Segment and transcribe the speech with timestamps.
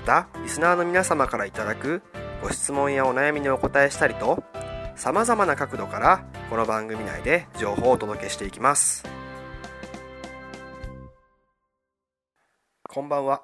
[0.00, 2.02] またリスナーの皆様からいただく
[2.42, 4.42] ご質問やお悩みにお答えしたりと
[4.96, 9.04] さまざまな角度からこの番組内で情報をお届けしていきます。
[12.88, 13.42] こんばんは。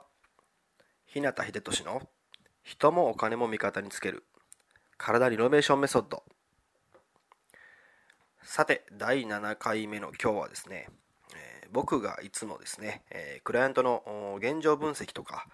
[1.05, 2.01] 日向秀俊の
[2.63, 4.25] 人もお金も味方につける
[4.97, 6.23] 体リノベーションメソッド。
[8.43, 10.89] さて第7回目の今日はですね、
[11.71, 15.47] 僕がいつもですね、えー、クライアントの現状分析とか、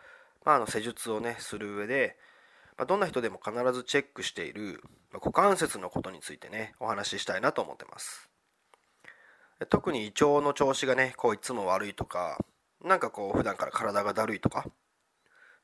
[0.44, 2.16] まあ、あの施術をねする上で、
[2.76, 8.28] まあ、どんな人でも必ずチェックしている、まあ、股関節のことについてねお話ししたいなと思ってます。
[9.68, 12.38] 特に胃腸の調子がねこういつも悪いとか
[12.84, 14.66] なんかこう普段から体がだるいとか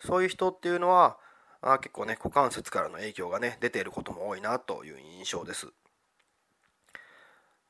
[0.01, 1.19] そういう人っていうのは
[1.61, 5.69] あ結構ね股関節からの影響がね出ていることも多いなという印象です。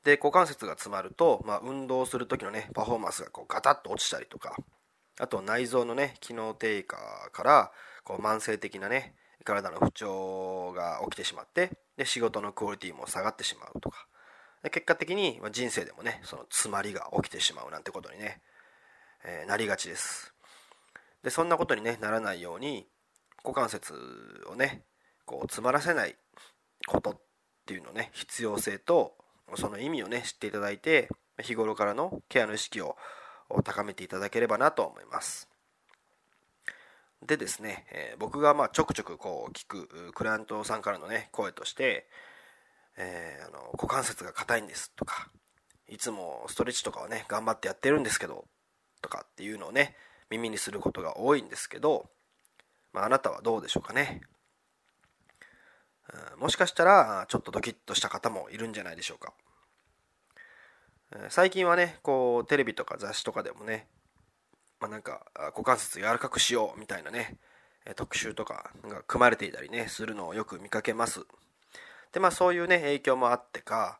[0.03, 4.55] で股関節が詰まると、まあ、運動する時のねパフォーマンスがこうガタッと落ちたりとか
[5.19, 6.97] あと内臓のね機能低下
[7.31, 7.71] から
[8.03, 14.07] こう慢性的なね体の不調が起きてしまってで仕事のクオリティも下がってしまうとか。
[14.63, 18.41] で結果的に人生でもねその詰まりが起きてしまうなんてことにね、
[19.23, 20.33] えー、なりがちです。
[21.23, 22.87] でそんなことに、ね、ならないように
[23.43, 23.93] 股関節
[24.49, 24.83] をね
[25.25, 26.15] こう詰まらせない
[26.87, 27.19] ことっ
[27.65, 29.15] ていうのね必要性と
[29.55, 31.09] その意味をね知っていただいて
[31.41, 32.97] 日頃からのケアの意識を
[33.49, 35.49] を高めていただければなと思います
[37.25, 42.07] でですね、え、僕がまちょくちょくこう聞くクライアントさんからのね声として
[42.97, 45.29] 「えー、あの股関節が硬いんです」とか
[45.89, 48.45] 「いつもストレッチとかはね頑張ってやってるんですけど」
[49.01, 49.97] とかっていうのをね
[50.29, 52.09] 耳にすることが多いんですけど
[52.93, 54.21] まあ、あなたはどうでしょうかね。
[56.37, 59.33] もしかしたらちょっとドキッとした方もいるんじゃないでしょうか。
[61.29, 63.87] 最近はねこうテレビとか雑誌とかでもね、
[64.79, 65.25] まあ、なんか
[65.55, 67.37] 股関節柔らかくしようみたいなね
[67.95, 71.21] 特集とかが組まれていたりねするのをよく見かけます。
[72.11, 73.99] でまあそういうね影響もあってか、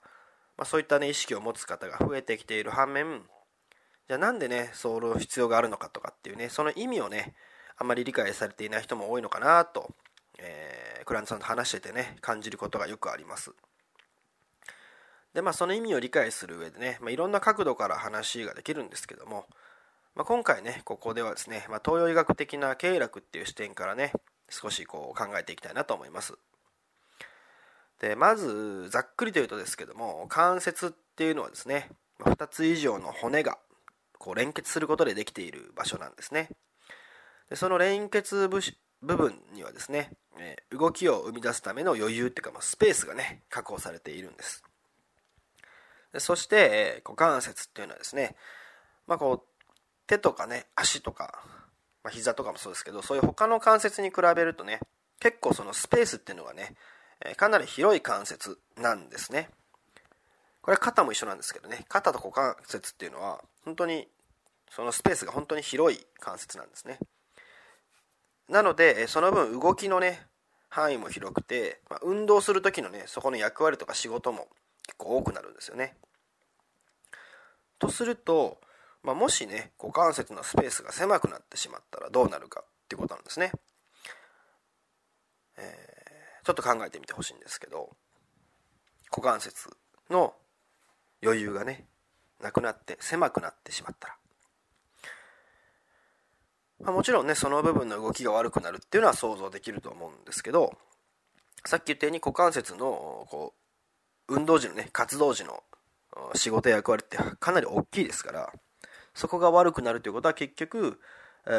[0.57, 3.23] まあ、そういったね意識を持つ方が増えてきている反面
[4.07, 7.35] じゃあなんでねその必要があるのかとかっていうねその意味をね
[7.77, 9.93] あまり理解されていない人も多いのかなと、
[10.39, 13.51] えー、クラントさんと話しててね感じることがよくあります。
[15.33, 19.45] でまあその意味を理解する上でね、まあ、いろんな角度から話ができるんですけども、
[20.15, 24.11] まあ、今回ねここではですね、まあ、東洋医学的な経絡っていう視点からね
[24.49, 26.33] 少しこう考えていきたいなと思います。
[27.99, 31.89] でまずざっくりと言うとですけども関節っていうのはですね
[32.21, 33.57] 2つ以上の骨が
[34.17, 36.49] こう連結することでできている場所なんですね。
[37.49, 38.59] でその連結部
[39.01, 44.63] 部分にはですね、えー、動きを生み出すための余裕っていうか、まあ、スペースがね確保されているんです。
[46.17, 48.35] そして、えー、股関節っていうのはですね、
[49.07, 49.73] まあ、こう
[50.07, 51.41] 手とかね足とか、
[52.03, 54.79] まあ、膝とかもそうですけどそういう他の関節に比べるとね
[55.19, 56.73] 結構そのスペースっていうのがね、
[57.23, 59.49] え、かなり広い関節なんですね。
[60.61, 64.07] これ肩も一緒なんですけどね肩と股関節っていうのは本当に
[64.71, 66.99] そのスペースが本当に広い関節なんですね。
[68.49, 70.25] なので、その分動きのね、
[70.69, 74.47] 範囲も広くて、まあ、運動する時のね、そこの役割とか仕事も
[74.89, 75.95] 結構多くなるんですよね。
[77.77, 78.59] とすると、
[79.03, 83.51] まあ、もしね、股関節のスペースが狭くなってしまったらどうなるかっていうことなんですね。
[85.57, 87.95] えー、ちょっと考えてみてほしいんですけど、
[89.11, 89.69] 股関節
[90.09, 90.33] の
[91.21, 91.85] 余裕がね、
[92.41, 94.15] なくなって狭くなってしまったら、
[96.81, 100.73] まあ、もちろんねその部分の動きが悪くなるっていうのは想像できると思うんですけど
[101.65, 103.68] さっき言ったように股関節のこう
[104.29, 105.63] 運動時のね活動時の
[106.35, 108.53] 仕事や役割ってかなり大きいですから
[109.13, 110.99] そこが悪くなるということは結局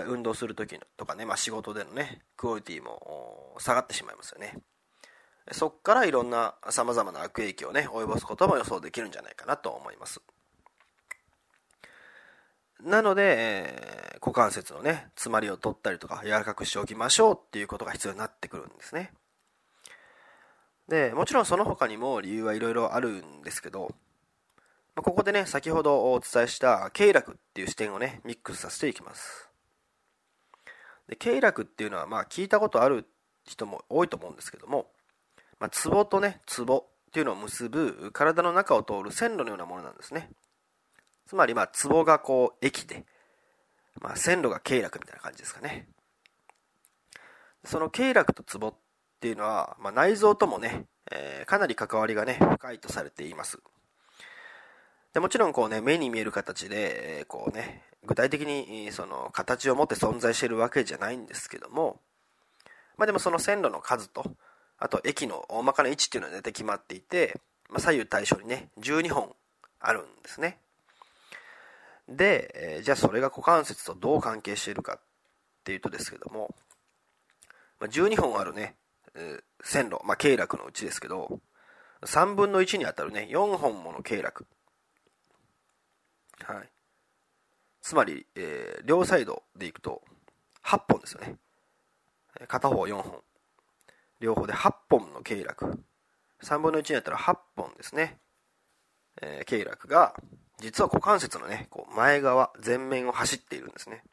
[0.06, 4.58] 運動する時とかね、まあ、仕事でのねクオリティも下がってしまいますよね。
[5.52, 10.20] そこからいろんなさまざまな悪影響をね及ぼすことも予想できるんじゃないかなと思います。
[12.82, 19.12] なので、えー、股関節のね詰まりを取ったりとか柔らかくしておきましょうっていうことが必要になってくるんですね。
[20.90, 23.94] でもちろんその他にも理由はいろいろあるんですけど
[24.96, 29.48] まここでね先ほどお伝えした経絡っていう視点をねミックスさせていきます。
[31.08, 33.06] で経絡っていうのはまあ聞いたことある
[33.44, 34.87] 人も多いと思うんですけども、
[35.60, 40.28] まあ、とねツボっていうのを結ぶ体の中を通る線路のようなものなんですね。
[41.26, 43.04] つまりまあツボがこう駅で、
[44.00, 45.87] まあ、線路が経絡みたいな感じですかね。
[47.64, 48.75] その経絡とツボ
[49.20, 53.58] っていうのは、まあ、内臓ともね、えー、かなり関わりがね深いとされています。
[55.12, 62.00] でもちろんこうね目に見える形で、えー、こうね具体的にその形を持って存在しているわけじゃないんですけども、
[62.96, 64.25] まあ、でもその線路の数と
[64.78, 67.38] あと駅の大まかな位置っていうのは大体決まっていて、
[67.69, 69.34] まあ、左右対称にね12本
[69.81, 70.61] あるんですね。
[72.08, 75.00] で、えー、じゃあそれが股関節とどう関係しているかっ
[75.62, 76.55] ていうとですけども、
[77.81, 78.76] まあ、12本あるね、
[79.62, 81.41] 線路、まあ、経絡のうちですけど
[82.03, 84.45] 3分の1にあたるね4本もの経絡
[86.45, 86.69] はい。
[87.83, 90.03] つまり、えー、両サイドでいくと
[90.65, 91.37] 8本ですよね。
[92.49, 93.23] 片方4本。
[94.21, 95.79] 両方で8本の経絡。
[96.43, 98.19] 3分の1になったら8本ですね。
[99.23, 100.15] えー、経絡が、
[100.59, 104.05] 実は股関節のね、こう前側、前面を走っているんですね。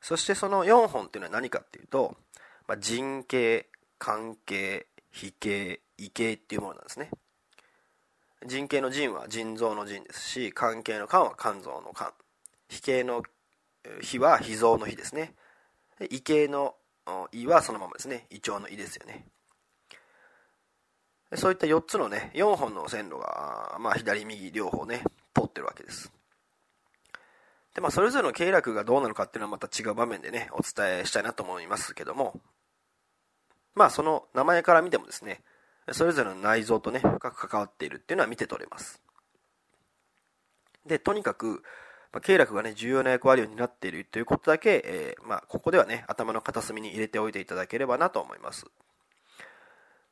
[0.00, 2.16] そしてその4本っていうのは何かっていうと、
[2.70, 3.66] まあ、人形、
[3.98, 7.10] 関係、非形、異形っていうものなんですね。
[8.46, 12.12] 人形の人は腎臓の腎ですし肝系の肝は肝臓の肝
[12.68, 13.24] 脾形の
[14.00, 15.34] 脾は脾臓の脾ですね。
[16.10, 16.76] 胃系の
[17.32, 18.26] 胃はそのままですね。
[18.30, 19.26] 胃腸の胃ですよね。
[21.34, 25.02] そういった4つのね4本の線路が、まあ、左右両方ね
[25.34, 26.12] 通ってるわけです。
[27.74, 32.40] でまあそれぞれの経絡がどうなのかっていうのはまた違う場面でねお伝えしたいなと思いますけども。
[33.74, 35.42] まあその名前から見てもですね
[35.92, 39.02] それぞれの内臓とね、深く関わっているっていうのは見て取れます。
[40.86, 41.62] で、とにかく、
[42.12, 48.66] まあ、経絡がね、重要な役割を担っているということだけ、えー、まあ、ここではね、頭の片隅に入れておいていただければなと思います。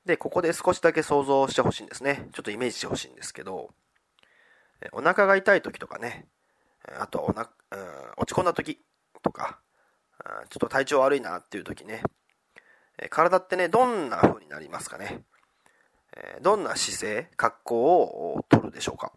[0.04, 2.28] で、ここで少しだけ想像してほしいんですね。
[2.32, 3.70] ちょっとイメージしてほしいんですけど、
[4.92, 6.26] お腹が痛い時とかね、
[6.98, 7.80] あとはおな、うん、
[8.18, 8.80] 落ち込んだ時
[9.22, 9.58] とか、
[10.50, 12.02] ちょっと体調悪いなっていう時ね、
[13.10, 15.22] 体ってね、どんな風になりますかね？
[16.16, 19.12] えどんな姿勢、格好をとるでしょうか？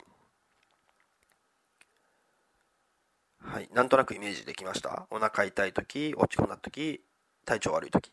[3.40, 5.08] はい、なんとなくイメージできました？
[5.10, 7.04] お腹痛い時、落ち込んだ時、
[7.44, 8.12] 体調悪い時。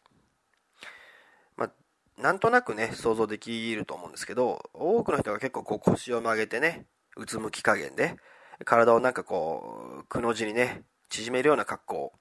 [1.57, 1.71] まあ、
[2.17, 6.87] なんとなくね、想像できると思うんですけど、多くの人が結構こう腰を曲げてね、
[7.17, 8.17] うつむき加減で、
[8.65, 12.13] 体をなんかこう、くの字にね、縮めるような格好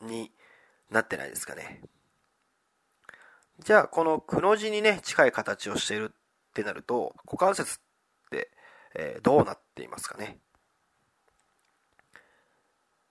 [0.00, 0.32] に
[0.90, 1.82] なってないですかね。
[3.60, 8.50] じゃあ、このくの字にね、近い形をしているってなると、股関節って、
[8.94, 10.38] えー、どうなっていますかね？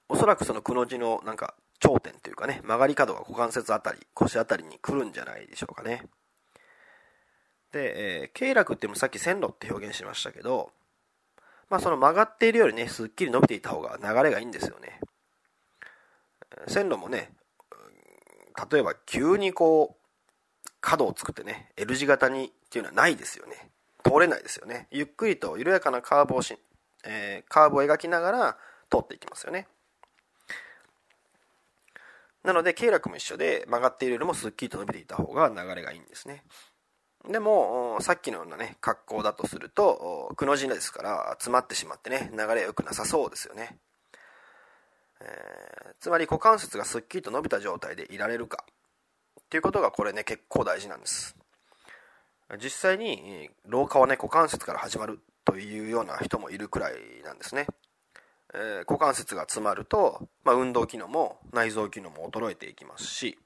[0.09, 6.05] おそらくそのくの字のなんか頂点というかね、曲がり角が股関節あたり、腰あたりに来るんじゃないでしょうかね。
[7.74, 10.72] で、えー、経絡ってもさっき線路って表現しましたけど、
[11.69, 15.01] まあその曲がっているよりね、すっきり伸びていた方が流れがいいんですよね。
[16.67, 17.33] 線路もね、
[18.72, 19.97] 例えば急にこう、
[20.81, 23.69] 角を作ってね L 字型にっていうのはないですよね。
[24.03, 24.88] 通れないですよね。
[24.91, 26.57] ゆっくりと緩やかなカーブをし、
[27.03, 28.57] えー、カーブを描きながら
[28.89, 29.67] 通っていきますよね。
[32.43, 36.43] なので経絡も一緒で曲がっているよりもすっきりと伸びていた方が流れがいいんですね。
[37.29, 43.77] でもさっきのようなね格好だとするとくの字ですから詰まってしまってね流れ良くなさそうですよね、
[45.19, 48.63] えー、つまり股関節がすっきりと伸びた状態でいられるか。
[49.48, 51.38] っていうことがこれね結構大事なんです。
[52.62, 57.68] 実際に老化はね股関節から始まるというような人もいるくらいなんですね、
[58.54, 63.38] えー、股関節が詰まると、まあ、運動機能も内臓機能も衰えていきますし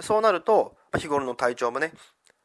[0.00, 1.92] そうなると、まあ、日頃の体調もね、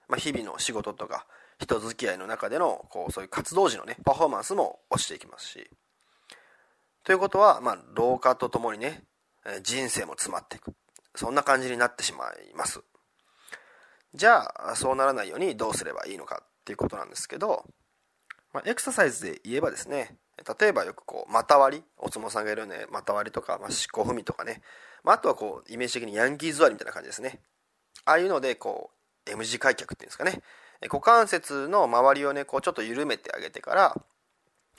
[0.08, 1.25] まあ、日々の仕事とか
[1.60, 5.70] 人付き合いの中でのこうそういう活動時のねパフォーマンスも落ちていきますし。
[7.04, 9.01] ということは、まあ、老化とともにね
[9.63, 10.74] 人生も詰まっていく。
[11.17, 12.81] そんな感じになってしまいます。
[14.13, 17.65] じゃあ、そうならないようにどうすればいいのかっていうことなんですけど、
[18.53, 20.15] まあ、エクササイズで言えばですね、
[20.59, 24.62] 例えばよくこう股割りお相撲さんがいるよね股割りとか、まあ、四股踏みとかね、
[25.03, 27.39] まあ、あとはこうイメージ的にヤンキー座りみたいな感じですね。
[28.05, 28.91] ああいうのでこ
[29.25, 30.41] う M 字開脚っていうんですかね。
[30.83, 33.95] 股関節の周りをねこうちょっと緩めてあげてから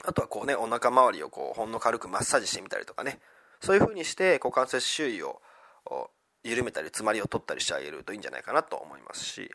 [0.05, 3.19] あとはこうねお腹周りをこうほんの軽くマッサージしてみたりとかね。
[3.61, 5.41] そういう風にして股関節周囲を
[6.43, 9.51] 緩めたり詰まりを取ったりしてあげるといいんじゃないかなと思いますし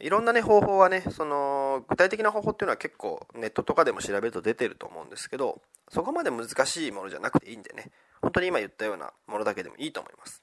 [0.00, 7.90] いろんなね方法はねその具体的な方法っていうのは結構ネットとかでも調べると出てると思うんですけどそこまで難しいものじゃなくていいんでね
[8.22, 10.42] 本当に今言ったようなものだけでもいいと思います。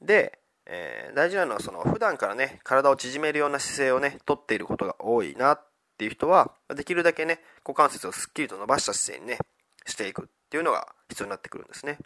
[0.00, 5.66] で、えー、大事なのはその普段からね体を縮めるような姿勢をねとっていることが多いなっ
[5.98, 9.38] ていう人はできるだけね股関節をすっきりと伸ばした姿勢にね
[9.86, 11.98] していくっていうのが必要になってくるんですね、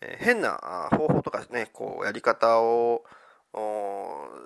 [0.00, 3.04] え、変な方法とかねこうやり方を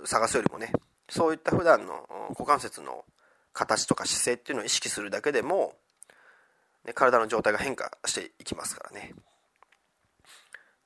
[0.05, 0.73] 探すよりもね
[1.09, 3.05] そういった普段の股関節の
[3.53, 5.75] 形とか姿勢っていうのを意識するだけでも、
[6.87, 9.15] ね、体の状態が変化していきますからね。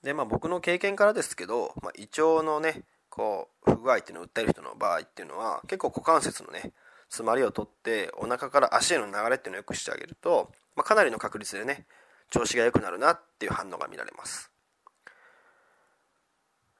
[0.02, 6.72] でまあ僕の経験からですけど、まあ、胃腸のねこう不具合っていうのを訴える人の場合っていうのは結構股関節のね
[7.08, 11.86] 詰まりを取ってお腹から足への流れっていうのを良くしてあげると、まあ、かなりの確率でね
[12.30, 14.53] 調子が良くなるなっていう反応が見られます。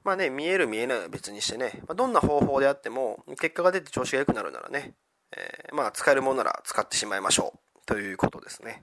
[0.04, 4.92] まあね、見える見えないは別にしてね、まあ、どんな方法であっても、結果が出て調子が良くなるならね、
[5.36, 7.78] えー、まあ使えるものなら使ってしまいましょう。
[7.86, 8.82] ということですね。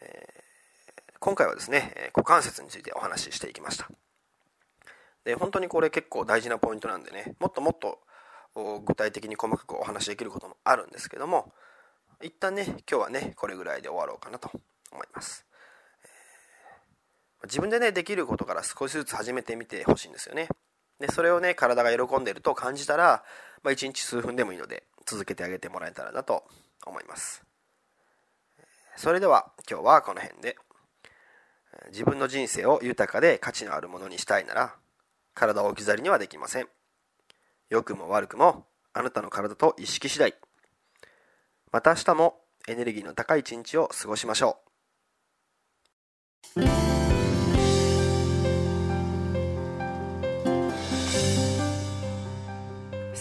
[0.00, 3.88] えー、今回はですね、股関節についてお話ししていきました。
[5.24, 7.98] で、本当にこれ結構大事なポイントなんでね、もっともっと
[8.84, 11.52] 具体的に細かくお話しできることもあるんですけども、
[12.22, 14.50] 一旦ね、今日はね、これぐらいで終わろうかなと
[14.92, 15.44] 思います。
[17.44, 20.48] 自分でねできることから少しずつ始めてみてほしいんですよね。
[21.00, 23.24] でそれをね体が喜んでると感じたら、
[23.62, 26.44] まあ、1日数分でもいいので続けてあげてもらえたらなと
[26.86, 27.44] 思います。
[28.96, 30.56] それでは今日はこの辺で。
[31.88, 34.74] 自分の人生を豊かで価値のあるものにしたいなら
[35.34, 36.68] 体を置き去りにはできません。
[37.68, 40.34] 良くも悪くもあなたの体と意識次第。
[41.72, 42.36] また明日も
[42.68, 44.58] エネルギーの高い一日を過ごしましょ
[46.56, 46.93] う。